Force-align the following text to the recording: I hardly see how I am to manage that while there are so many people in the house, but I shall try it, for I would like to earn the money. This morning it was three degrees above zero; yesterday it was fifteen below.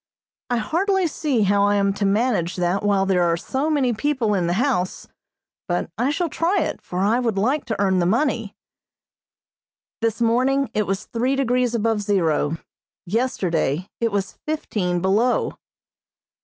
I 0.49 0.57
hardly 0.57 1.05
see 1.05 1.43
how 1.43 1.61
I 1.61 1.75
am 1.75 1.93
to 1.93 2.07
manage 2.07 2.55
that 2.55 2.81
while 2.81 3.05
there 3.05 3.21
are 3.21 3.37
so 3.37 3.69
many 3.69 3.93
people 3.93 4.33
in 4.33 4.47
the 4.47 4.53
house, 4.57 5.05
but 5.67 5.91
I 5.95 6.09
shall 6.09 6.27
try 6.27 6.61
it, 6.61 6.81
for 6.81 7.01
I 7.01 7.19
would 7.19 7.37
like 7.37 7.65
to 7.65 7.79
earn 7.79 7.99
the 7.99 8.07
money. 8.07 8.55
This 10.01 10.19
morning 10.19 10.71
it 10.73 10.87
was 10.87 11.05
three 11.05 11.35
degrees 11.35 11.75
above 11.75 12.01
zero; 12.01 12.57
yesterday 13.05 13.89
it 13.99 14.11
was 14.11 14.39
fifteen 14.47 15.01
below. 15.01 15.53